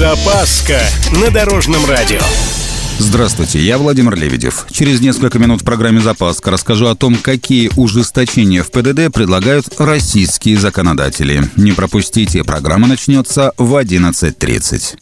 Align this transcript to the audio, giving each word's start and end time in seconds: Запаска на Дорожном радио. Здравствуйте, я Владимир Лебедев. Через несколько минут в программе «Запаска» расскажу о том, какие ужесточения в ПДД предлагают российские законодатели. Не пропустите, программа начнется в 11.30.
Запаска 0.00 0.80
на 1.12 1.30
Дорожном 1.30 1.84
радио. 1.84 2.20
Здравствуйте, 2.96 3.60
я 3.60 3.76
Владимир 3.76 4.16
Лебедев. 4.16 4.66
Через 4.70 5.02
несколько 5.02 5.38
минут 5.38 5.60
в 5.60 5.64
программе 5.66 6.00
«Запаска» 6.00 6.50
расскажу 6.50 6.86
о 6.86 6.94
том, 6.94 7.16
какие 7.16 7.70
ужесточения 7.76 8.62
в 8.62 8.70
ПДД 8.70 9.12
предлагают 9.12 9.66
российские 9.78 10.56
законодатели. 10.56 11.42
Не 11.56 11.72
пропустите, 11.72 12.44
программа 12.44 12.88
начнется 12.88 13.52
в 13.58 13.74
11.30. 13.74 14.96